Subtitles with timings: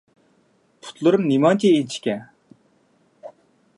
[0.85, 2.17] پۇتلىرىم نېمانچە ئىنچىكە؟!